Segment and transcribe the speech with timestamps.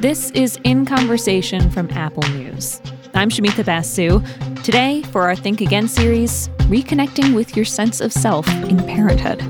[0.00, 2.80] This is In Conversation from Apple News.
[3.12, 4.22] I'm Shumita Basu.
[4.62, 9.42] Today, for our Think Again series, reconnecting with your sense of self in parenthood.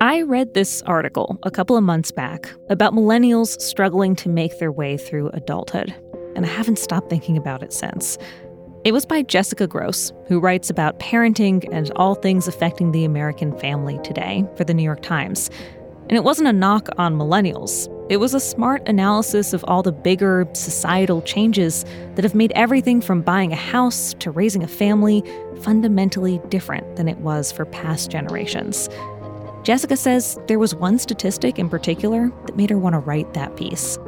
[0.00, 4.72] I read this article a couple of months back about millennials struggling to make their
[4.72, 5.94] way through adulthood,
[6.34, 8.16] and I haven't stopped thinking about it since.
[8.88, 13.54] It was by Jessica Grose, who writes about parenting and all things affecting the American
[13.58, 15.50] family today for the New York Times.
[16.08, 17.86] And it wasn't a knock on millennials.
[18.08, 23.02] It was a smart analysis of all the bigger societal changes that have made everything
[23.02, 25.22] from buying a house to raising a family
[25.60, 28.88] fundamentally different than it was for past generations.
[29.64, 33.54] Jessica says there was one statistic in particular that made her want to write that
[33.54, 33.98] piece.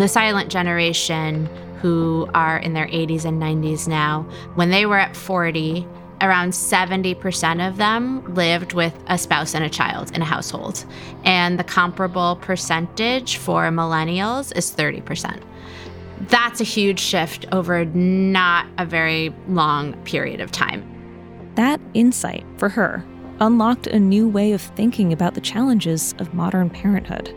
[0.00, 1.44] The silent generation
[1.82, 4.22] who are in their 80s and 90s now,
[4.54, 5.86] when they were at 40,
[6.22, 10.86] around 70% of them lived with a spouse and a child in a household.
[11.24, 15.42] And the comparable percentage for millennials is 30%.
[16.28, 20.82] That's a huge shift over not a very long period of time.
[21.56, 23.04] That insight for her
[23.38, 27.36] unlocked a new way of thinking about the challenges of modern parenthood.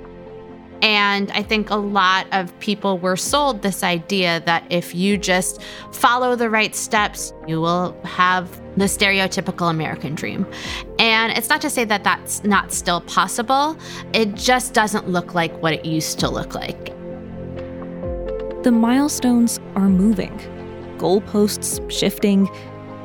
[0.84, 5.62] And I think a lot of people were sold this idea that if you just
[5.94, 10.46] follow the right steps, you will have the stereotypical American dream.
[11.00, 13.78] And it's not to say that that's not still possible,
[14.12, 16.88] it just doesn't look like what it used to look like.
[18.64, 20.38] The milestones are moving,
[20.98, 22.50] goalposts shifting,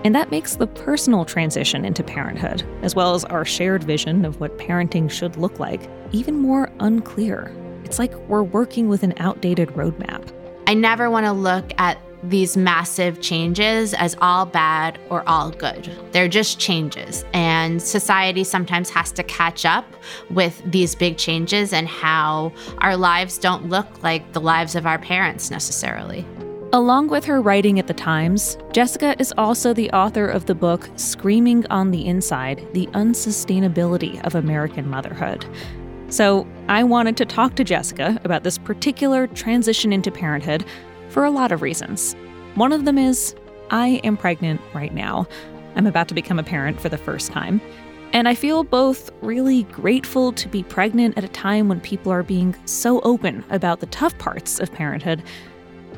[0.05, 4.41] and that makes the personal transition into parenthood, as well as our shared vision of
[4.41, 7.53] what parenting should look like, even more unclear.
[7.89, 10.31] It's like we're working with an outdated roadmap.
[10.67, 15.91] I never want to look at these massive changes as all bad or all good.
[16.12, 17.25] They're just changes.
[17.33, 19.86] And society sometimes has to catch up
[20.28, 24.98] with these big changes and how our lives don't look like the lives of our
[24.98, 26.27] parents necessarily.
[26.74, 30.90] Along with her writing at the Times, Jessica is also the author of the book
[30.96, 35.46] Screaming on the Inside The Unsustainability of American Motherhood.
[36.08, 40.64] So I wanted to talk to Jessica about this particular transition into parenthood
[41.11, 42.17] for a lot of reasons.
[42.55, 43.35] One of them is
[43.70, 45.27] I am pregnant right now.
[45.77, 47.61] I'm about to become a parent for the first time.
[48.14, 52.23] And I feel both really grateful to be pregnant at a time when people are
[52.23, 55.23] being so open about the tough parts of parenthood,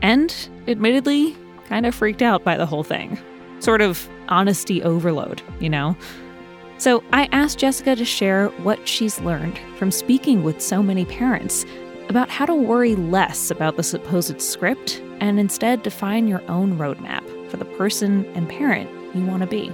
[0.03, 0.35] and
[0.67, 3.17] admittedly, kind of freaked out by the whole thing.
[3.61, 5.97] Sort of honesty overload, you know?
[6.81, 11.67] So I asked Jessica to share what she's learned from speaking with so many parents
[12.09, 17.23] about how to worry less about the supposed script and instead define your own roadmap
[17.51, 19.71] for the person and parent you want to be.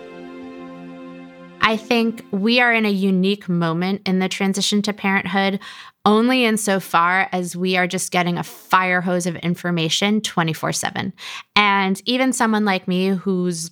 [1.60, 5.60] I think we are in a unique moment in the transition to parenthood,
[6.04, 11.12] only insofar as we are just getting a fire hose of information 24 7.
[11.54, 13.70] And even someone like me who's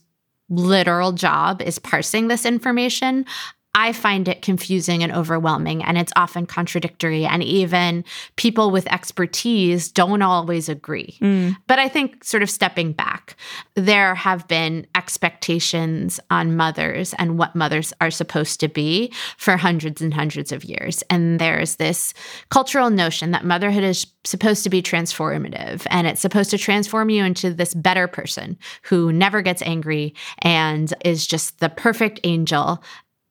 [0.48, 3.26] literal job is parsing this information,
[3.74, 7.24] I find it confusing and overwhelming, and it's often contradictory.
[7.24, 8.04] And even
[8.36, 11.18] people with expertise don't always agree.
[11.20, 11.56] Mm.
[11.66, 13.36] But I think, sort of stepping back,
[13.74, 20.00] there have been expectations on mothers and what mothers are supposed to be for hundreds
[20.00, 21.02] and hundreds of years.
[21.10, 22.14] And there's this
[22.50, 27.24] cultural notion that motherhood is supposed to be transformative and it's supposed to transform you
[27.24, 32.82] into this better person who never gets angry and is just the perfect angel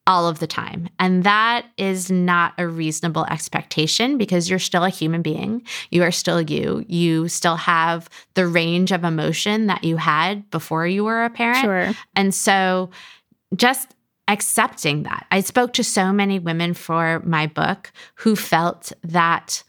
[0.06, 0.90] all of the time.
[1.00, 5.64] And that is not a reasonable expectation because you're still a human being.
[5.92, 6.84] You are still you.
[6.88, 11.62] You still have the range of emotion that you had before you were a parent.
[11.64, 11.94] Sure.
[12.16, 12.90] And so
[13.56, 13.96] just
[14.28, 15.26] accepting that.
[15.32, 19.64] I spoke to so many women for my book who felt that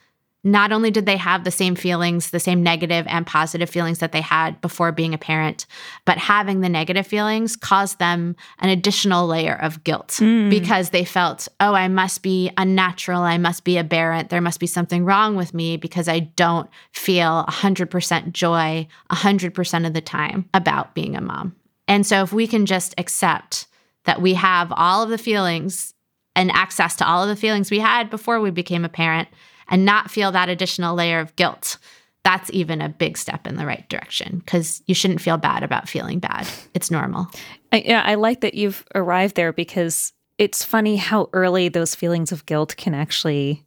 [0.44, 4.12] not only did they have the same feelings, the same negative and positive feelings that
[4.12, 5.64] they had before being a parent,
[6.04, 10.50] but having the negative feelings caused them an additional layer of guilt mm.
[10.50, 13.22] because they felt, oh, I must be unnatural.
[13.22, 14.28] I must be aberrant.
[14.28, 19.94] There must be something wrong with me because I don't feel 100% joy 100% of
[19.94, 21.56] the time about being a mom.
[21.88, 23.66] And so if we can just accept
[24.04, 25.94] that we have all of the feelings
[26.36, 29.28] and access to all of the feelings we had before we became a parent
[29.68, 31.78] and not feel that additional layer of guilt,
[32.24, 35.88] that's even a big step in the right direction because you shouldn't feel bad about
[35.88, 36.48] feeling bad.
[36.72, 37.28] It's normal.
[37.72, 42.32] I, yeah, I like that you've arrived there because it's funny how early those feelings
[42.32, 43.64] of guilt can actually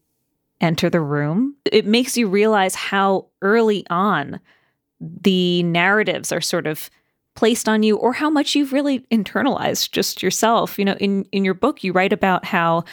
[0.59, 1.55] enter the room.
[1.71, 4.39] It makes you realize how early on
[4.99, 6.89] the narratives are sort of
[7.35, 10.79] placed on you or how much you've really internalized just yourself.
[10.79, 12.83] You know, in in your book you write about how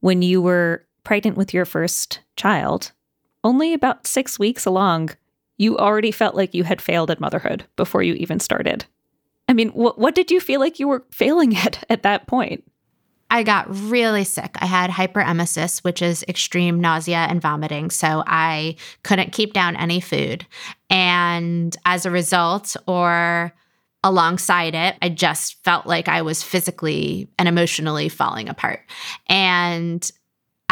[0.00, 2.92] when you were pregnant with your first child,
[3.44, 5.10] only about 6 weeks along,
[5.58, 8.84] you already felt like you had failed at motherhood before you even started.
[9.48, 12.64] I mean, what what did you feel like you were failing at at that point?
[13.30, 14.56] I got really sick.
[14.56, 17.88] I had hyperemesis, which is extreme nausea and vomiting.
[17.88, 20.46] So I couldn't keep down any food.
[20.90, 23.54] And as a result, or
[24.04, 28.80] alongside it, I just felt like I was physically and emotionally falling apart.
[29.28, 30.10] And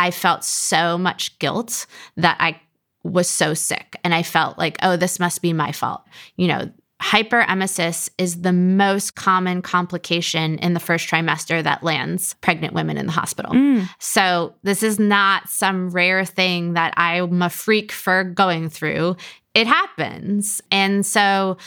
[0.00, 1.84] I felt so much guilt
[2.16, 2.58] that I
[3.02, 3.96] was so sick.
[4.02, 6.02] And I felt like, oh, this must be my fault.
[6.36, 6.70] You know,
[7.02, 13.04] hyperemesis is the most common complication in the first trimester that lands pregnant women in
[13.04, 13.52] the hospital.
[13.52, 13.88] Mm.
[13.98, 19.16] So, this is not some rare thing that I'm a freak for going through.
[19.54, 20.62] It happens.
[20.70, 21.58] And so,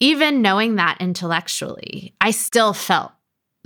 [0.00, 3.12] even knowing that intellectually, I still felt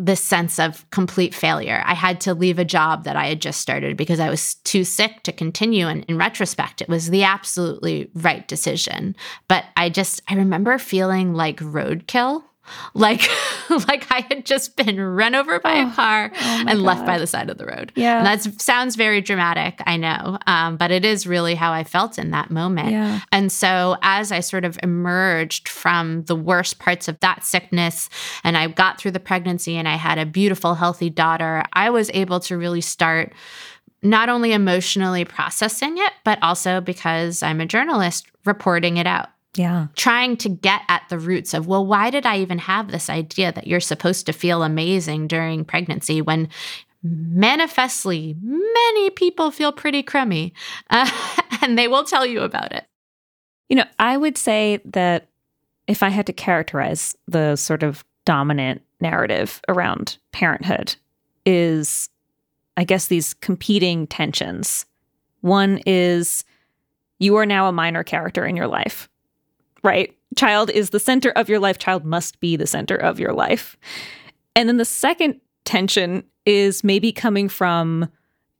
[0.00, 1.82] this sense of complete failure.
[1.84, 4.82] I had to leave a job that I had just started because I was too
[4.82, 5.86] sick to continue.
[5.86, 9.14] And in retrospect, it was the absolutely right decision.
[9.46, 12.42] But I just, I remember feeling like roadkill
[12.94, 13.28] like
[13.88, 16.78] like I had just been run over by oh, a car oh and God.
[16.78, 17.92] left by the side of the road.
[17.94, 22.18] Yeah, that sounds very dramatic, I know, um, but it is really how I felt
[22.18, 22.90] in that moment.
[22.90, 23.20] Yeah.
[23.32, 28.08] And so as I sort of emerged from the worst parts of that sickness,
[28.44, 32.10] and I got through the pregnancy, and I had a beautiful, healthy daughter, I was
[32.14, 33.32] able to really start
[34.02, 39.28] not only emotionally processing it, but also because I'm a journalist reporting it out.
[39.56, 39.88] Yeah.
[39.96, 43.52] Trying to get at the roots of, well, why did I even have this idea
[43.52, 46.48] that you're supposed to feel amazing during pregnancy when
[47.02, 50.52] manifestly many people feel pretty crummy
[50.90, 51.10] uh,
[51.62, 52.86] and they will tell you about it?
[53.68, 55.28] You know, I would say that
[55.86, 60.94] if I had to characterize the sort of dominant narrative around parenthood,
[61.46, 62.08] is
[62.76, 64.86] I guess these competing tensions.
[65.40, 66.44] One is
[67.18, 69.09] you are now a minor character in your life
[69.82, 70.16] right?
[70.36, 71.78] Child is the center of your life.
[71.78, 73.76] Child must be the center of your life.
[74.54, 78.10] And then the second tension is maybe coming from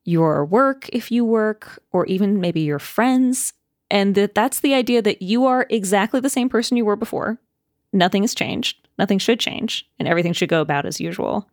[0.05, 3.53] your work, if you work, or even maybe your friends.
[3.91, 7.39] And that that's the idea that you are exactly the same person you were before.
[7.93, 8.89] Nothing has changed.
[8.99, 9.89] Nothing should change.
[9.99, 11.49] And everything should go about as usual.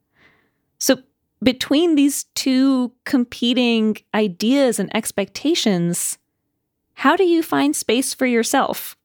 [0.79, 0.99] So,
[1.43, 6.17] between these two competing ideas and expectations,
[6.95, 8.97] how do you find space for yourself?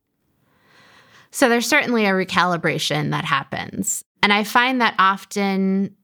[1.33, 4.05] So there's certainly a recalibration that happens.
[4.23, 5.97] And I find that often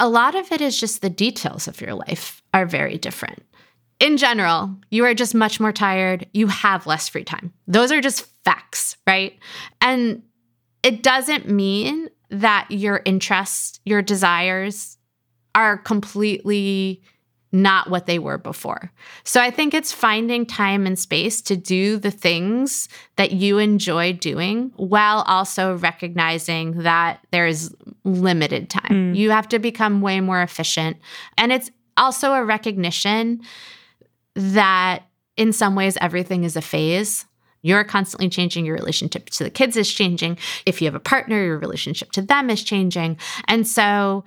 [0.00, 3.42] a lot of it is just the details of your life are very different.
[3.98, 6.26] In general, you are just much more tired.
[6.34, 7.52] You have less free time.
[7.66, 9.38] Those are just facts, right?
[9.80, 10.22] And
[10.82, 14.98] it doesn't mean that your interests, your desires
[15.54, 17.02] are completely
[17.62, 18.92] not what they were before.
[19.24, 24.12] So I think it's finding time and space to do the things that you enjoy
[24.12, 27.74] doing while also recognizing that there is
[28.04, 29.14] limited time.
[29.14, 29.16] Mm.
[29.16, 30.98] You have to become way more efficient.
[31.38, 33.40] And it's also a recognition
[34.34, 35.04] that
[35.36, 37.24] in some ways everything is a phase.
[37.62, 38.64] You're constantly changing.
[38.64, 40.38] Your relationship to the kids is changing.
[40.66, 43.18] If you have a partner, your relationship to them is changing.
[43.48, 44.24] And so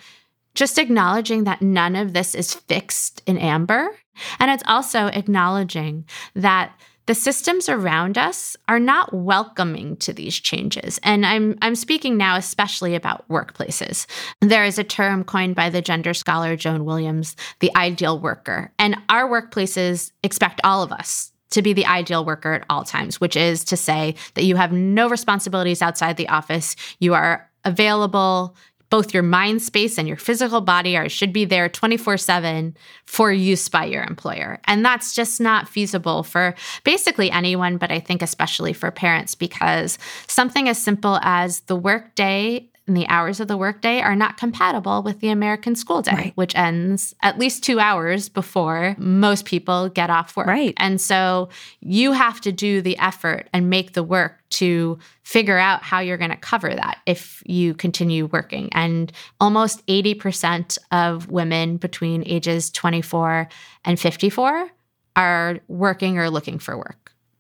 [0.55, 3.95] just acknowledging that none of this is fixed in amber.
[4.39, 6.73] And it's also acknowledging that
[7.09, 10.99] the systems around us are not welcoming to these changes.
[11.01, 14.05] And I'm, I'm speaking now especially about workplaces.
[14.41, 18.71] There is a term coined by the gender scholar Joan Williams, the ideal worker.
[18.77, 23.19] And our workplaces expect all of us to be the ideal worker at all times,
[23.19, 26.75] which is to say that you have no responsibilities outside the office.
[26.99, 28.55] You are available
[28.89, 33.69] both your mind space and your physical body are should be there 24/7 for use
[33.69, 34.59] by your employer.
[34.65, 39.97] And that's just not feasible for basically anyone, but I think especially for parents because
[40.27, 45.03] something as simple as the workday and the hours of the workday are not compatible
[45.03, 46.31] with the American school day, right.
[46.35, 50.47] which ends at least two hours before most people get off work.
[50.47, 50.73] Right.
[50.77, 51.49] And so
[51.81, 56.17] you have to do the effort and make the work to figure out how you're
[56.17, 58.69] going to cover that if you continue working.
[58.71, 63.47] And almost 80% of women between ages 24
[63.85, 64.67] and 54
[65.15, 66.98] are working or looking for work.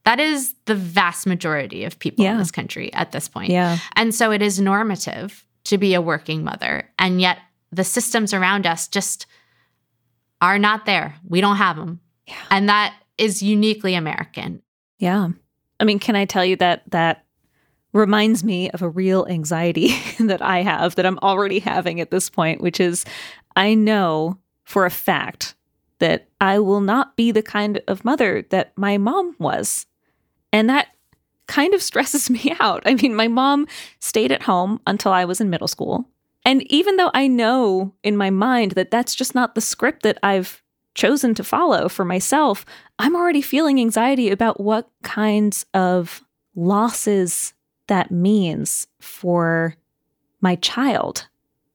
[0.09, 2.31] That is the vast majority of people yeah.
[2.31, 3.51] in this country at this point.
[3.51, 3.77] Yeah.
[3.95, 6.89] And so it is normative to be a working mother.
[6.97, 7.37] And yet
[7.71, 9.27] the systems around us just
[10.41, 11.13] are not there.
[11.27, 11.99] We don't have them.
[12.25, 12.41] Yeah.
[12.49, 14.63] And that is uniquely American.
[14.97, 15.27] Yeah.
[15.79, 17.23] I mean, can I tell you that that
[17.93, 19.89] reminds me of a real anxiety
[20.19, 23.05] that I have that I'm already having at this point, which is
[23.55, 25.53] I know for a fact
[25.99, 29.85] that I will not be the kind of mother that my mom was.
[30.51, 30.87] And that
[31.47, 32.83] kind of stresses me out.
[32.85, 33.67] I mean, my mom
[33.99, 36.07] stayed at home until I was in middle school.
[36.45, 40.17] And even though I know in my mind that that's just not the script that
[40.23, 40.63] I've
[40.95, 42.65] chosen to follow for myself,
[42.97, 46.23] I'm already feeling anxiety about what kinds of
[46.55, 47.53] losses
[47.87, 49.75] that means for
[50.41, 51.27] my child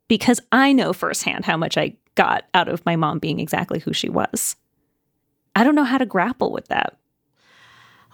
[0.08, 3.92] because I know firsthand how much I got out of my mom being exactly who
[3.92, 4.56] she was.
[5.56, 6.96] I don't know how to grapple with that.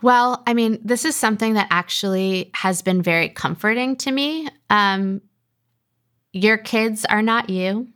[0.03, 4.49] Well, I mean, this is something that actually has been very comforting to me.
[4.71, 5.21] Um,
[6.33, 7.89] your kids are not you.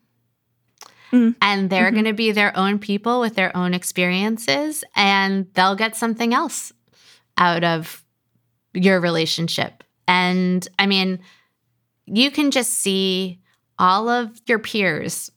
[1.13, 1.37] Mm.
[1.41, 1.95] And they're mm-hmm.
[1.95, 6.73] going to be their own people with their own experiences, and they'll get something else
[7.39, 8.05] out of
[8.73, 9.85] your relationship.
[10.09, 11.21] And I mean,
[12.07, 13.41] you can just see
[13.79, 15.31] all of your peers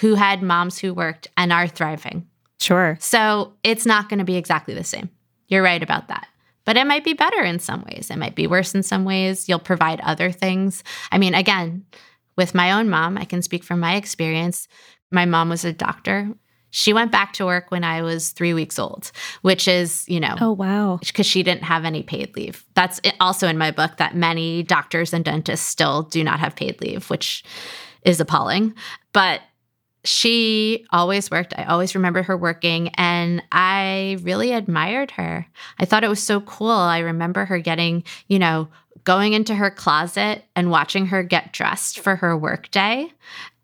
[0.00, 2.26] who had moms who worked and are thriving.
[2.60, 2.96] Sure.
[3.00, 5.10] So it's not going to be exactly the same.
[5.52, 6.28] You're right about that.
[6.64, 8.08] But it might be better in some ways.
[8.10, 9.50] It might be worse in some ways.
[9.50, 10.82] You'll provide other things.
[11.10, 11.84] I mean, again,
[12.36, 14.66] with my own mom, I can speak from my experience.
[15.10, 16.30] My mom was a doctor.
[16.70, 20.36] She went back to work when I was three weeks old, which is, you know,
[20.40, 20.98] oh, wow.
[21.04, 22.64] Because she didn't have any paid leave.
[22.72, 26.80] That's also in my book that many doctors and dentists still do not have paid
[26.80, 27.44] leave, which
[28.04, 28.74] is appalling.
[29.12, 29.42] But
[30.04, 31.54] she always worked.
[31.56, 35.46] I always remember her working, and I really admired her.
[35.78, 36.70] I thought it was so cool.
[36.70, 38.68] I remember her getting, you know,
[39.04, 43.12] going into her closet and watching her get dressed for her workday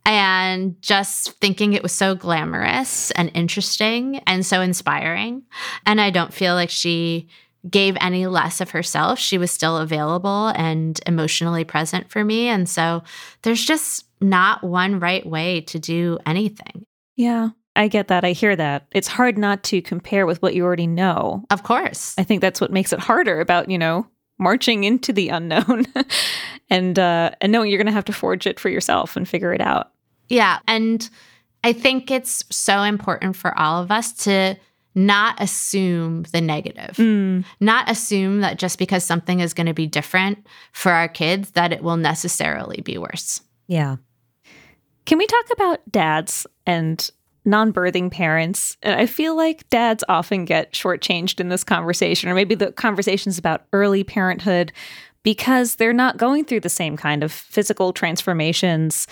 [0.05, 5.43] and just thinking it was so glamorous and interesting and so inspiring.
[5.85, 7.29] And I don't feel like she
[7.69, 9.19] gave any less of herself.
[9.19, 12.49] She was still available and emotionally present for me.
[12.49, 13.03] And so
[13.43, 16.85] there's just not one right way to do anything.
[17.17, 17.51] Yeah.
[17.77, 18.25] I get that.
[18.25, 18.89] I hear that.
[18.93, 21.45] It's hard not to compare with what you already know.
[21.51, 22.15] Of course.
[22.19, 24.07] I think that's what makes it harder about, you know,
[24.39, 25.85] marching into the unknown
[26.71, 29.53] and uh and knowing you're going to have to forge it for yourself and figure
[29.53, 29.93] it out.
[30.29, 30.59] Yeah.
[30.67, 31.09] And
[31.65, 34.57] I think it's so important for all of us to
[34.95, 37.45] not assume the negative, mm.
[37.61, 41.73] not assume that just because something is going to be different for our kids, that
[41.73, 43.41] it will necessarily be worse.
[43.69, 43.97] Yeah.
[45.09, 47.11] Can we talk about dads and
[47.47, 48.77] non birthing parents?
[48.83, 53.65] I feel like dads often get shortchanged in this conversation, or maybe the conversations about
[53.73, 54.71] early parenthood
[55.23, 59.07] because they're not going through the same kind of physical transformations.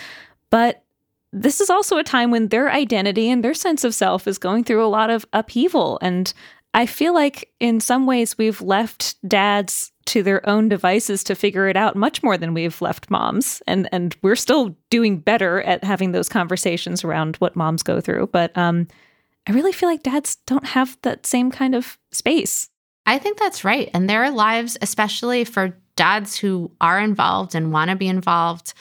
[0.50, 0.84] But
[1.32, 4.64] this is also a time when their identity and their sense of self is going
[4.64, 5.98] through a lot of upheaval.
[6.02, 6.30] And
[6.74, 11.68] I feel like in some ways we've left dads to their own devices to figure
[11.68, 13.62] it out much more than we've left moms.
[13.66, 18.28] And and we're still doing better at having those conversations around what moms go through.
[18.28, 18.88] But um,
[19.46, 22.68] I really feel like dads don't have that same kind of space.
[23.06, 23.88] I think that's right.
[23.94, 28.74] And their lives, especially for dads who are involved and want to be involved,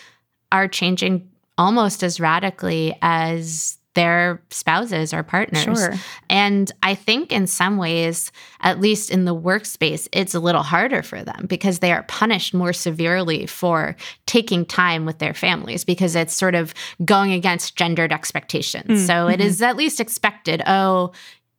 [0.51, 5.63] are changing almost as radically as their spouses or partners.
[5.63, 5.93] Sure.
[6.29, 11.01] And I think in some ways, at least in the workspace, it's a little harder
[11.01, 16.15] for them because they are punished more severely for taking time with their families because
[16.15, 16.73] it's sort of
[17.03, 18.85] going against gendered expectations.
[18.85, 19.05] Mm-hmm.
[19.05, 19.63] So it mm-hmm.
[19.63, 21.11] at least expected, oh,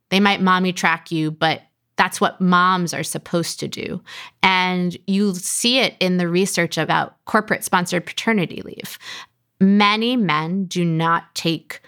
[0.09, 1.61] they might mommy track you, but
[1.97, 4.01] that's what moms are supposed to do.
[4.43, 8.99] And you see it in the research about corporate sponsored paternity leave
[9.59, 11.81] many men do not take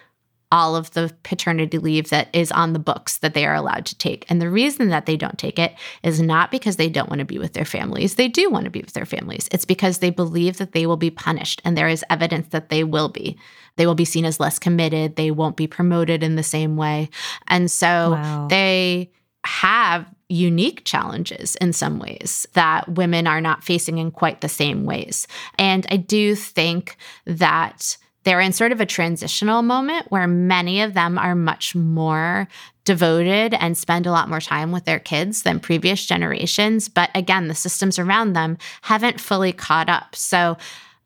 [0.52, 3.96] all of the paternity leave that is on the books that they are allowed to
[3.96, 4.26] take.
[4.28, 7.24] And the reason that they don't take it is not because they don't want to
[7.24, 8.16] be with their families.
[8.16, 9.48] They do want to be with their families.
[9.52, 12.84] It's because they believe that they will be punished, and there is evidence that they
[12.84, 13.38] will be.
[13.76, 15.16] They will be seen as less committed.
[15.16, 17.10] They won't be promoted in the same way.
[17.46, 18.46] And so wow.
[18.48, 19.12] they
[19.44, 24.84] have unique challenges in some ways that women are not facing in quite the same
[24.84, 25.26] ways.
[25.58, 30.94] And I do think that they're in sort of a transitional moment where many of
[30.94, 32.48] them are much more
[32.84, 36.88] devoted and spend a lot more time with their kids than previous generations.
[36.88, 40.14] But again, the systems around them haven't fully caught up.
[40.14, 40.56] So,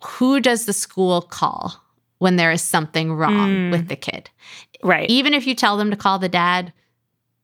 [0.02, 1.82] who does the school call
[2.18, 3.70] when there is something wrong mm.
[3.70, 4.28] with the kid?
[4.82, 5.08] Right.
[5.08, 6.72] Even if you tell them to call the dad,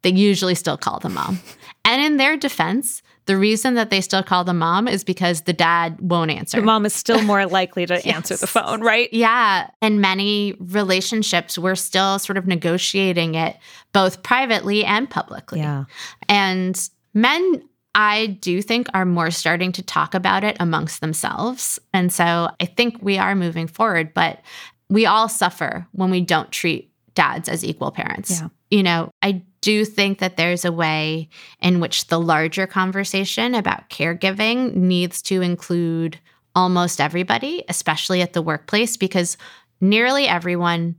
[0.02, 1.40] they usually still call the mom.
[1.82, 5.52] And in their defense, the reason that they still call the mom is because the
[5.52, 6.58] dad won't answer.
[6.58, 8.06] The mom is still more likely to yes.
[8.06, 9.12] answer the phone, right?
[9.12, 9.70] Yeah.
[9.82, 13.56] In many relationships, we're still sort of negotiating it
[13.92, 15.60] both privately and publicly.
[15.60, 15.84] Yeah.
[16.28, 17.62] And men
[17.94, 21.78] I do think are more starting to talk about it amongst themselves.
[21.92, 24.40] And so I think we are moving forward, but
[24.88, 28.40] we all suffer when we don't treat dads as equal parents.
[28.40, 28.48] Yeah.
[28.70, 31.28] You know, I do think that there's a way
[31.60, 36.18] in which the larger conversation about caregiving needs to include
[36.54, 39.36] almost everybody, especially at the workplace, because
[39.80, 40.96] nearly everyone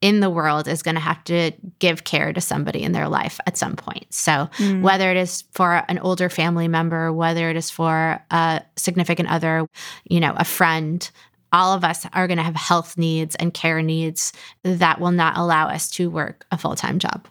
[0.00, 3.38] in the world is going to have to give care to somebody in their life
[3.46, 4.06] at some point.
[4.12, 4.80] So, mm.
[4.80, 9.66] whether it is for an older family member, whether it is for a significant other,
[10.04, 11.08] you know, a friend,
[11.52, 15.36] all of us are going to have health needs and care needs that will not
[15.36, 17.28] allow us to work a full time job.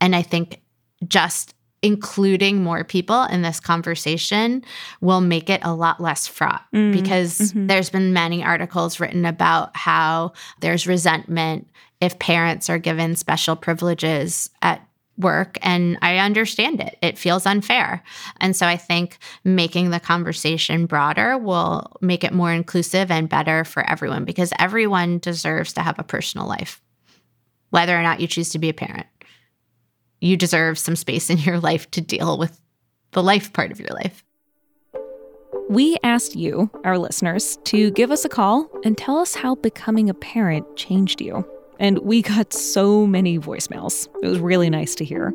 [0.00, 0.60] And I think
[1.06, 4.64] just including more people in this conversation
[5.00, 7.68] will make it a lot less fraught mm, because mm-hmm.
[7.68, 11.68] there's been many articles written about how there's resentment
[12.00, 14.84] if parents are given special privileges at
[15.18, 16.96] work and I understand it.
[17.02, 18.02] It feels unfair.
[18.40, 23.64] And so I think making the conversation broader will make it more inclusive and better
[23.64, 26.80] for everyone because everyone deserves to have a personal life,
[27.70, 29.06] whether or not you choose to be a parent.
[30.20, 32.60] You deserve some space in your life to deal with
[33.12, 34.24] the life part of your life.
[35.68, 40.08] We asked you, our listeners, to give us a call and tell us how becoming
[40.08, 41.46] a parent changed you.
[41.78, 44.08] And we got so many voicemails.
[44.22, 45.32] It was really nice to hear.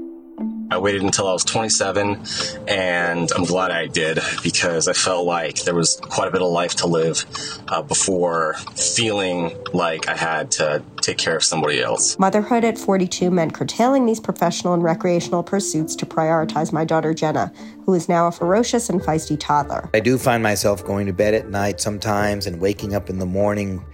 [0.71, 2.23] I waited until I was 27,
[2.67, 6.51] and I'm glad I did because I felt like there was quite a bit of
[6.51, 7.25] life to live
[7.67, 12.17] uh, before feeling like I had to take care of somebody else.
[12.17, 17.51] Motherhood at 42 meant curtailing these professional and recreational pursuits to prioritize my daughter Jenna,
[17.85, 19.89] who is now a ferocious and feisty toddler.
[19.93, 23.25] I do find myself going to bed at night sometimes and waking up in the
[23.25, 23.85] morning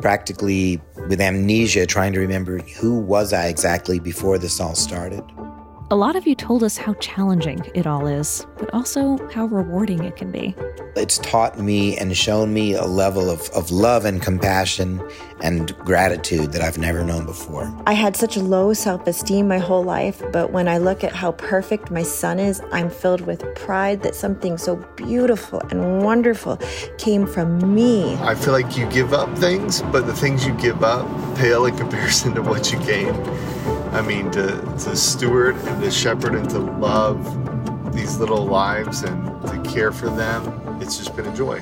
[0.00, 5.22] practically with amnesia, trying to remember who was I exactly before this all started.
[5.92, 10.04] A lot of you told us how challenging it all is, but also how rewarding
[10.04, 10.54] it can be.
[10.96, 15.06] It's taught me and shown me a level of, of love and compassion
[15.42, 17.70] and gratitude that I've never known before.
[17.86, 21.32] I had such low self esteem my whole life, but when I look at how
[21.32, 26.56] perfect my son is, I'm filled with pride that something so beautiful and wonderful
[26.96, 28.14] came from me.
[28.14, 31.76] I feel like you give up things, but the things you give up pale in
[31.76, 33.12] comparison to what you gain.
[33.92, 37.22] I mean, to, to steward and to shepherd and to love
[37.94, 41.60] these little lives and to care for them, it's just been a joy.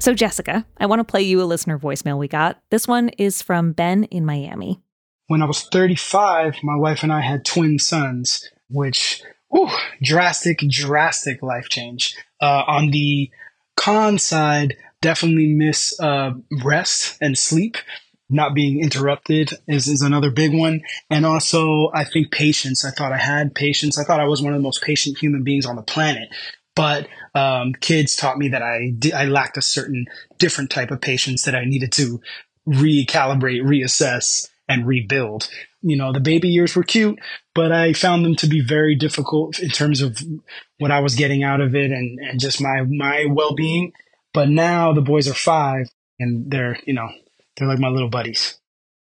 [0.00, 2.60] So, Jessica, I want to play you a listener voicemail we got.
[2.70, 4.82] This one is from Ben in Miami.
[5.28, 9.70] When I was 35, my wife and I had twin sons, which, whew,
[10.02, 12.16] drastic, drastic life change.
[12.40, 13.30] Uh, on the
[13.76, 16.32] con side, definitely miss uh,
[16.64, 17.76] rest and sleep
[18.28, 20.80] not being interrupted is, is another big one.
[21.10, 22.84] And also, I think patience.
[22.84, 23.98] I thought I had patience.
[23.98, 26.28] I thought I was one of the most patient human beings on the planet.
[26.74, 30.06] But um, kids taught me that I, I lacked a certain
[30.38, 32.20] different type of patience that I needed to
[32.68, 35.48] recalibrate, reassess, and rebuild.
[35.82, 37.18] You know, the baby years were cute,
[37.54, 40.18] but I found them to be very difficult in terms of
[40.78, 43.92] what I was getting out of it and, and just my, my well being.
[44.34, 47.08] But now the boys are five and they're, you know,
[47.56, 48.58] they're like my little buddies.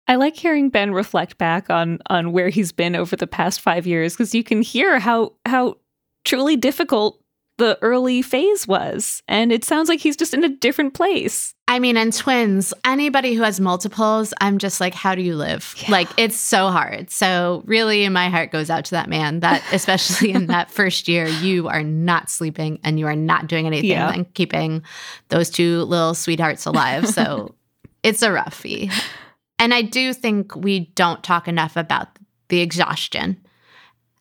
[0.08, 3.86] I like hearing Ben reflect back on on where he's been over the past 5
[3.86, 5.76] years because you can hear how how
[6.24, 7.20] truly difficult
[7.60, 9.22] the early phase was.
[9.28, 11.54] And it sounds like he's just in a different place.
[11.68, 15.74] I mean, and twins, anybody who has multiples, I'm just like, how do you live?
[15.82, 15.90] Yeah.
[15.92, 17.10] Like, it's so hard.
[17.10, 21.28] So, really, my heart goes out to that man that, especially in that first year,
[21.28, 24.10] you are not sleeping and you are not doing anything yeah.
[24.10, 24.82] and keeping
[25.28, 27.06] those two little sweethearts alive.
[27.08, 27.54] So,
[28.02, 28.90] it's a roughie.
[29.58, 32.08] And I do think we don't talk enough about
[32.48, 33.36] the exhaustion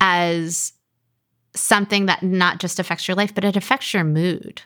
[0.01, 0.73] as
[1.55, 4.61] something that not just affects your life, but it affects your mood.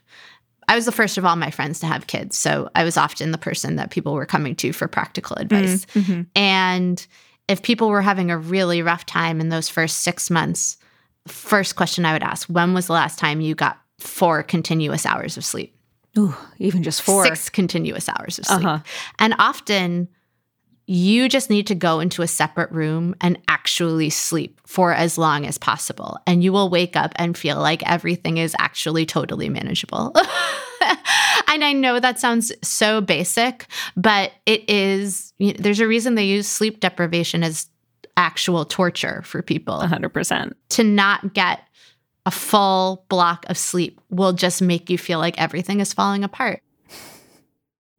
[0.68, 2.38] I was the first of all my friends to have kids.
[2.38, 5.86] So I was often the person that people were coming to for practical advice.
[5.88, 6.22] Mm, mm-hmm.
[6.36, 7.06] And
[7.48, 10.78] if people were having a really rough time in those first six months,
[11.28, 15.38] first question I would ask when was the last time you got four continuous hours
[15.38, 15.73] of sleep?
[16.18, 17.26] Ooh, even just four.
[17.26, 18.66] Six continuous hours of sleep.
[18.66, 18.80] Uh-huh.
[19.20, 20.08] And often
[20.86, 25.46] you just need to go into a separate room and actually sleep for as long
[25.46, 26.18] as possible.
[26.28, 30.14] And you will wake up and feel like everything is actually totally manageable.
[31.48, 36.16] and I know that sounds so basic, but it is, you know, there's a reason
[36.16, 37.68] they use sleep deprivation as
[38.18, 39.80] actual torture for people.
[39.80, 40.52] 100%.
[40.70, 41.62] To not get
[42.26, 46.62] a full block of sleep will just make you feel like everything is falling apart.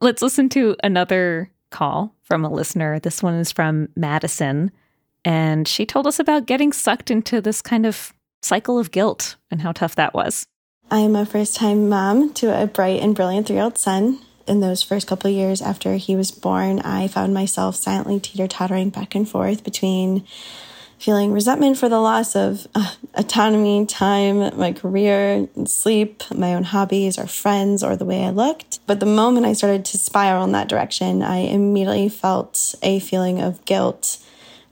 [0.01, 2.99] Let's listen to another call from a listener.
[2.99, 4.71] This one is from Madison.
[5.25, 9.63] And she told us about getting sucked into this kind of cycle of guilt and
[9.63, 10.47] how tough that was.
[10.91, 14.21] I'm a first time mom to a bright and brilliant three year old son.
[14.47, 18.47] In those first couple of years after he was born, I found myself silently teeter
[18.47, 20.27] tottering back and forth between
[21.05, 27.19] feeling resentment for the loss of uh, autonomy, time, my career, sleep, my own hobbies,
[27.19, 28.79] or friends, or the way I looked.
[28.87, 33.43] But the moment I started to spiral in that direction, I immediately felt a feeling
[33.43, 34.17] of guilt.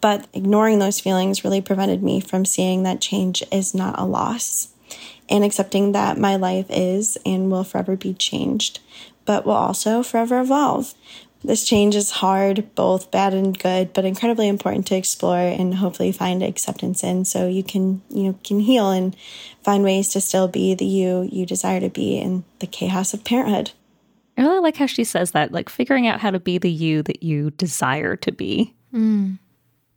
[0.01, 4.73] But ignoring those feelings really prevented me from seeing that change is not a loss
[5.29, 8.81] and accepting that my life is and will forever be changed,
[9.27, 10.95] but will also forever evolve.
[11.45, 16.13] This change is hard, both bad and good, but incredibly important to explore and hopefully
[16.13, 19.17] find acceptance in so you can, you know, can heal and
[19.63, 23.25] find ways to still be the you you desire to be in the chaos of
[23.25, 23.73] parenthood.
[24.39, 27.03] I really like how she says that, like figuring out how to be the you
[27.03, 29.39] that you desire to be mm.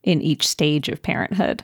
[0.04, 1.64] in each stage of parenthood.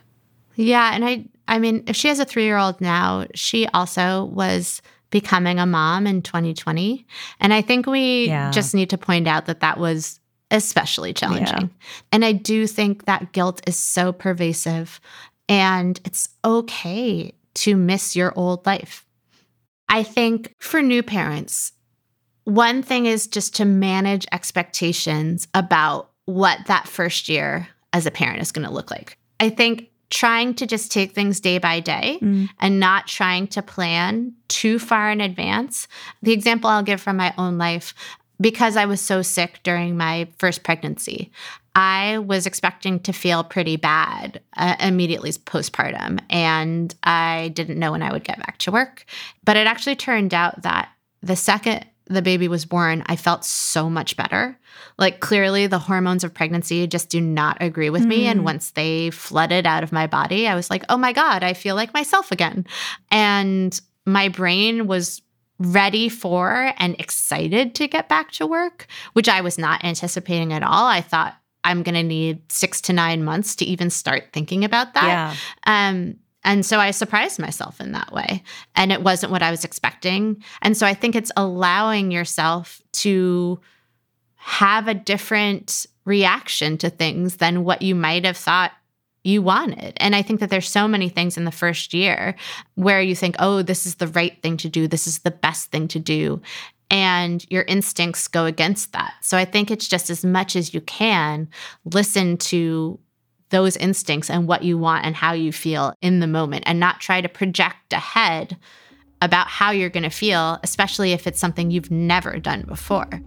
[0.56, 5.60] Yeah, and I I mean, if she has a 3-year-old now, she also was becoming
[5.60, 7.06] a mom in 2020.
[7.39, 8.50] And I think we yeah.
[8.50, 10.19] just need to point out that that was
[10.50, 11.62] especially challenging.
[11.62, 11.67] Yeah.
[12.12, 15.00] And I do think that guilt is so pervasive
[15.47, 19.06] and it's okay to miss your old life.
[19.89, 21.74] I think for new parents,
[22.45, 28.41] one thing is just to manage expectations about what that first year as a parent
[28.41, 29.17] is going to look like.
[29.39, 32.47] I think trying to just take things day by day mm.
[32.60, 35.88] and not trying to plan too far in advance.
[36.21, 37.95] The example I'll give from my own life
[38.39, 41.32] because I was so sick during my first pregnancy,
[41.76, 48.04] I was expecting to feel pretty bad uh, immediately postpartum, and I didn't know when
[48.04, 49.06] I would get back to work.
[49.45, 50.89] But it actually turned out that
[51.21, 54.58] the second the baby was born, I felt so much better.
[54.98, 58.08] Like, clearly, the hormones of pregnancy just do not agree with mm.
[58.08, 58.28] me.
[58.28, 58.44] And mm.
[58.44, 61.76] once they flooded out of my body, I was like, oh my God, I feel
[61.76, 62.66] like myself again.
[63.10, 65.22] And my brain was
[65.60, 70.64] ready for and excited to get back to work, which I was not anticipating at
[70.64, 70.88] all.
[70.88, 74.96] I thought I'm going to need six to nine months to even start thinking about
[74.96, 75.06] that.
[75.06, 75.90] Yeah.
[75.90, 78.43] Um, and so I surprised myself in that way.
[78.75, 80.43] And it wasn't what I was expecting.
[80.62, 83.60] And so I think it's allowing yourself to
[84.36, 88.71] have a different reaction to things than what you might have thought
[89.23, 89.93] you wanted.
[89.97, 92.36] And I think that there's so many things in the first year
[92.73, 95.69] where you think, oh, this is the right thing to do, this is the best
[95.69, 96.41] thing to do.
[96.89, 99.13] And your instincts go against that.
[99.21, 101.47] So I think it's just as much as you can
[101.86, 102.99] listen to
[103.52, 107.00] those instincts and what you want and how you feel in the moment and not
[107.00, 108.58] try to project ahead
[109.22, 113.22] about how you're going to feel, especially if it's something you've never done before.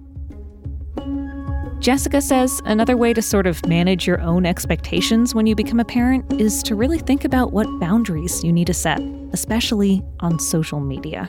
[1.79, 5.85] Jessica says another way to sort of manage your own expectations when you become a
[5.85, 9.01] parent is to really think about what boundaries you need to set,
[9.33, 11.29] especially on social media.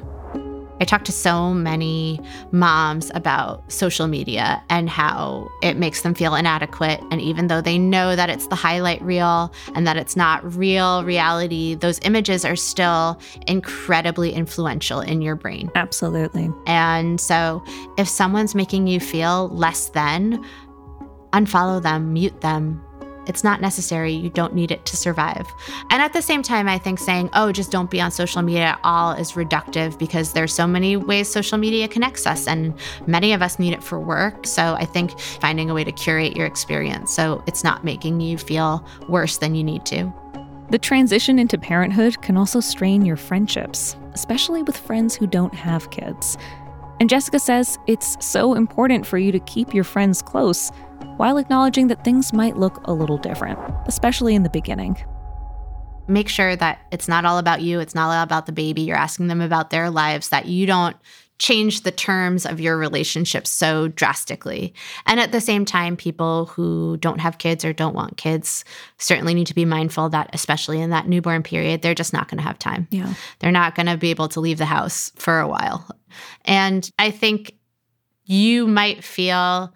[0.79, 2.19] I talk to so many
[2.51, 7.01] moms about social media and how it makes them feel inadequate.
[7.11, 11.03] And even though they know that it's the highlight reel and that it's not real
[11.05, 15.71] reality, those images are still incredibly influential in your brain.
[15.75, 16.49] Absolutely.
[16.67, 17.63] And so
[17.97, 20.43] if someone's making you feel less than,
[21.31, 22.81] unfollow them, mute them,
[23.27, 24.11] it's not necessary.
[24.13, 25.47] You don't need it to survive.
[25.89, 28.63] And at the same time, I think saying, oh, just don't be on social media
[28.63, 32.73] at all is reductive because there's so many ways social media connects us and
[33.07, 34.45] many of us need it for work.
[34.45, 38.37] So I think finding a way to curate your experience so it's not making you
[38.37, 40.13] feel worse than you need to.
[40.71, 45.91] The transition into parenthood can also strain your friendships, especially with friends who don't have
[45.91, 46.37] kids.
[46.99, 50.71] And Jessica says it's so important for you to keep your friends close
[51.17, 54.97] while acknowledging that things might look a little different, especially in the beginning.
[56.07, 58.81] Make sure that it's not all about you, it's not all about the baby.
[58.81, 60.95] You're asking them about their lives, that you don't
[61.37, 64.73] change the terms of your relationship so drastically.
[65.05, 68.63] And at the same time, people who don't have kids or don't want kids
[68.99, 72.37] certainly need to be mindful that, especially in that newborn period, they're just not going
[72.37, 72.87] to have time.
[72.89, 73.13] Yeah.
[73.39, 75.85] They're not going to be able to leave the house for a while.
[76.45, 77.55] And I think
[78.23, 79.73] you might feel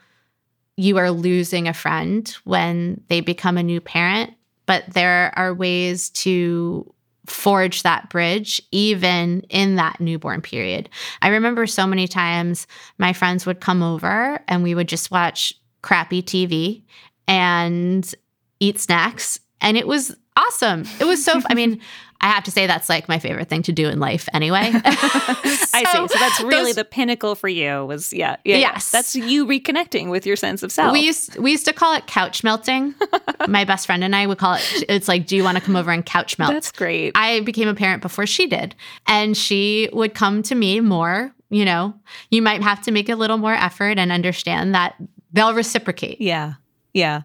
[0.79, 4.33] you are losing a friend when they become a new parent,
[4.65, 6.93] but there are ways to
[7.25, 10.87] forge that bridge even in that newborn period.
[11.21, 12.65] I remember so many times
[12.97, 16.83] my friends would come over and we would just watch crappy TV
[17.27, 18.15] and
[18.61, 20.85] eat snacks and it was awesome.
[21.01, 21.81] It was so I mean,
[22.21, 24.71] I have to say that's like my favorite thing to do in life anyway.
[24.71, 26.07] so, I see.
[26.07, 28.57] So that's really those, the pinnacle for you was yeah, yeah.
[28.57, 28.91] Yes.
[28.91, 30.91] That's you reconnecting with your sense of self.
[30.91, 32.93] We used we used to call it couch melting.
[33.47, 35.75] my best friend and I would call it it's like, do you want to come
[35.75, 36.51] over and couch melt?
[36.51, 37.13] That's great.
[37.15, 38.75] I became a parent before she did.
[39.07, 41.93] And she would come to me more, you know.
[42.31, 44.95] You might have to make a little more effort and understand that
[45.31, 46.19] they'll reciprocate.
[46.19, 46.55] Yeah.
[46.93, 47.21] Yeah.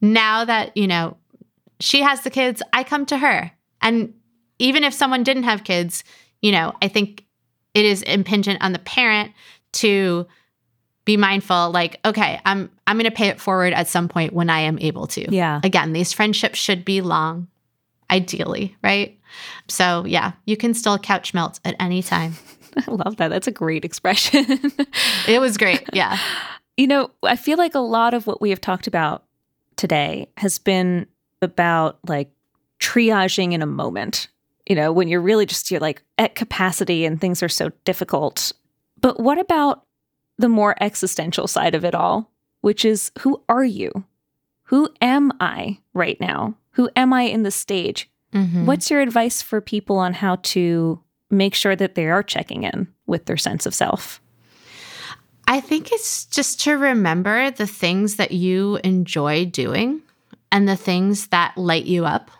[0.00, 1.16] Now that, you know,
[1.80, 3.50] she has the kids, I come to her.
[3.80, 4.14] And
[4.58, 6.04] even if someone didn't have kids,
[6.42, 7.24] you know, I think
[7.74, 9.32] it is impingent on the parent
[9.72, 10.26] to
[11.04, 14.50] be mindful like okay i'm i'm going to pay it forward at some point when
[14.50, 15.24] i am able to.
[15.34, 15.60] Yeah.
[15.64, 17.48] Again these friendships should be long
[18.10, 19.18] ideally right?
[19.68, 22.34] So yeah you can still couch melt at any time.
[22.76, 23.28] I love that.
[23.28, 24.44] That's a great expression.
[25.26, 26.18] It was great yeah.
[26.76, 29.24] You know i feel like a lot of what we have talked about
[29.76, 31.06] today has been
[31.40, 32.30] about like
[32.80, 34.28] triaging in a moment
[34.68, 38.52] you know, when you're really just you're like at capacity and things are so difficult.
[39.00, 39.84] But what about
[40.36, 44.04] the more existential side of it all, which is who are you?
[44.64, 46.54] Who am I right now?
[46.72, 48.10] Who am I in the stage?
[48.34, 48.66] Mm-hmm.
[48.66, 51.00] What's your advice for people on how to
[51.30, 54.20] make sure that they are checking in with their sense of self?
[55.46, 60.02] I think it's just to remember the things that you enjoy doing
[60.52, 62.30] and the things that light you up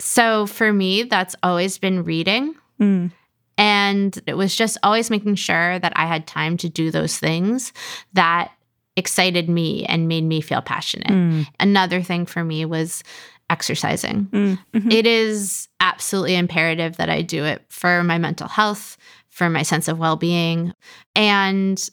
[0.00, 2.54] so for me, that's always been reading.
[2.80, 3.10] Mm.
[3.56, 7.72] And it was just always making sure that I had time to do those things
[8.12, 8.52] that
[8.96, 11.08] excited me and made me feel passionate.
[11.08, 11.46] Mm.
[11.58, 13.02] Another thing for me was
[13.50, 14.26] exercising.
[14.26, 14.58] Mm.
[14.74, 14.90] Mm-hmm.
[14.90, 18.96] It is absolutely imperative that I do it for my mental health,
[19.28, 20.72] for my sense of well being.
[21.16, 21.88] And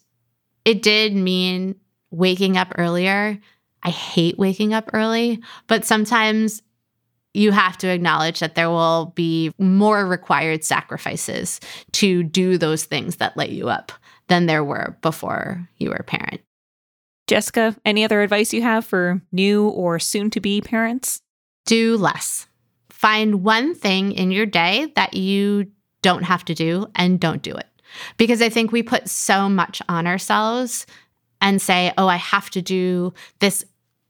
[0.66, 1.76] it did mean
[2.12, 3.40] waking up earlier.
[3.84, 6.62] I hate waking up early, but sometimes
[7.36, 11.60] you have to acknowledge that there will be more required sacrifices
[11.94, 13.92] to do those things that light you up
[14.28, 16.42] than there were before you were a parent.
[17.28, 21.22] Jessica, any other advice you have for new or soon to be parents?
[21.66, 22.48] Do less.
[22.90, 25.72] Find one thing in your day that you
[26.02, 27.68] don't have to do and don't do it.
[28.18, 30.86] Because I think we put so much on ourselves
[31.42, 33.66] and say, oh, I have to do this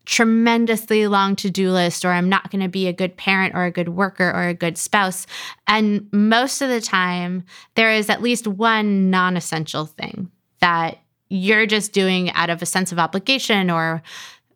[0.06, 3.66] tremendously long to do list, or I'm not going to be a good parent or
[3.66, 5.26] a good worker or a good spouse.
[5.68, 7.44] And most of the time,
[7.76, 12.66] there is at least one non essential thing that you're just doing out of a
[12.66, 14.02] sense of obligation or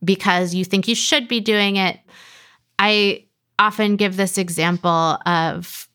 [0.04, 2.00] because you think you should be doing it.
[2.78, 3.26] I
[3.58, 5.88] often give this example of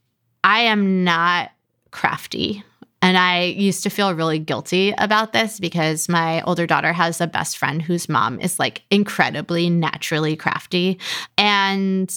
[0.42, 1.50] I am not
[1.90, 2.62] crafty
[3.04, 7.26] and I used to feel really guilty about this because my older daughter has a
[7.26, 10.98] best friend whose mom is like incredibly naturally crafty.
[11.36, 12.10] And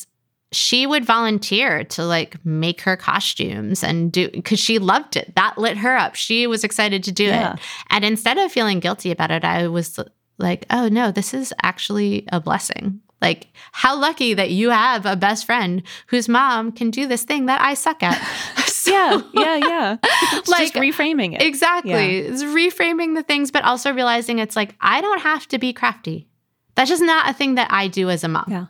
[0.53, 5.35] she would volunteer to like make her costumes and do because she loved it.
[5.35, 6.15] That lit her up.
[6.15, 7.55] She was excited to do yeah.
[7.55, 7.59] it.
[7.89, 9.99] And instead of feeling guilty about it, I was
[10.37, 13.01] like, oh no, this is actually a blessing.
[13.21, 17.47] Like, how lucky that you have a best friend whose mom can do this thing
[17.47, 18.21] that I suck at.
[18.91, 19.97] yeah, yeah, yeah.
[20.33, 21.41] It's like reframing it.
[21.41, 21.91] Exactly.
[21.91, 22.31] Yeah.
[22.31, 26.27] It's reframing the things, but also realizing it's like, I don't have to be crafty.
[26.75, 28.45] That's just not a thing that I do as a mom.
[28.47, 28.65] Yeah.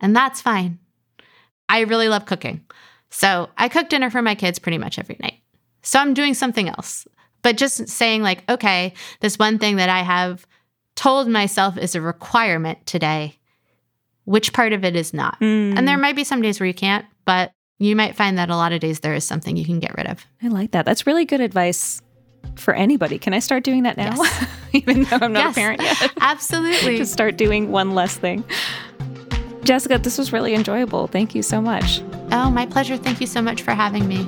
[0.00, 0.78] And that's fine.
[1.68, 2.64] I really love cooking.
[3.10, 5.40] So I cook dinner for my kids pretty much every night.
[5.82, 7.06] So I'm doing something else.
[7.42, 10.46] But just saying, like, okay, this one thing that I have
[10.94, 13.40] told myself is a requirement today
[14.24, 15.40] which part of it is not.
[15.40, 15.76] Mm.
[15.76, 18.56] And there might be some days where you can't, but you might find that a
[18.56, 20.24] lot of days there is something you can get rid of.
[20.42, 20.84] I like that.
[20.84, 22.02] That's really good advice
[22.56, 23.18] for anybody.
[23.18, 24.14] Can I start doing that now?
[24.16, 24.46] Yes.
[24.72, 26.12] Even though I'm not yes, a parent yet.
[26.20, 26.98] Absolutely.
[26.98, 28.44] to start doing one less thing.
[29.64, 31.06] Jessica, this was really enjoyable.
[31.06, 32.02] Thank you so much.
[32.32, 32.98] Oh, my pleasure.
[32.98, 34.26] Thank you so much for having me.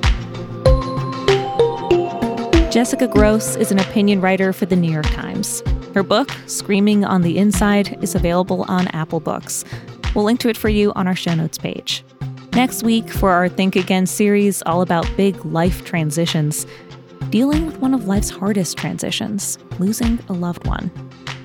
[2.71, 5.63] Jessica Grose is an opinion writer for the New York Times.
[5.95, 9.63] Her book, Screaming on the Inside, is available on Apple Books.
[10.15, 12.03] We'll link to it for you on our show notes page.
[12.55, 16.67] Next week, for our Think Again series, all about big life transitions,
[17.31, 20.91] dealing with one of life's hardest transitions, losing a loved one.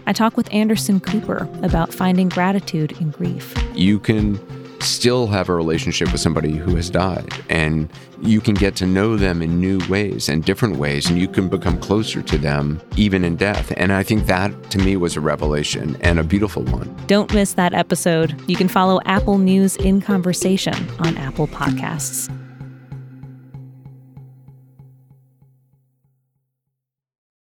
[0.05, 3.53] I talk with Anderson Cooper about finding gratitude in grief.
[3.73, 4.35] You can
[4.79, 7.33] still have a relationship with somebody who has died.
[7.49, 7.89] And
[8.21, 11.47] you can get to know them in new ways and different ways and you can
[11.47, 13.71] become closer to them even in death.
[13.77, 16.95] And i think that to me was a revelation and a beautiful one.
[17.07, 18.39] Don't miss that episode.
[18.49, 22.31] You can follow apple news in conversation on apple podcasts